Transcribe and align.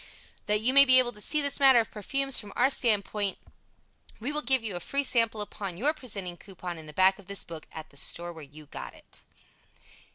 That 0.47 0.61
you 0.61 0.73
may 0.73 0.83
be 0.83 0.97
able 0.97 1.11
to 1.11 1.21
see 1.21 1.41
this 1.43 1.59
matter 1.59 1.79
of 1.79 1.91
"perfumes" 1.91 2.39
from 2.39 2.51
our 2.55 2.71
standpoint, 2.71 3.37
we 4.19 4.31
will 4.31 4.41
give 4.41 4.63
you 4.63 4.75
a 4.75 4.79
free 4.79 5.03
sample 5.03 5.41
upon 5.41 5.77
your 5.77 5.93
presenting 5.93 6.37
coupon 6.37 6.79
in 6.79 6.87
the 6.87 6.91
back 6.91 7.19
of 7.19 7.27
this 7.27 7.43
book, 7.43 7.67
at 7.71 7.91
the 7.91 7.97
store 7.97 8.33
where 8.33 8.41
you 8.43 8.65
got 8.65 8.95
it. 8.95 9.21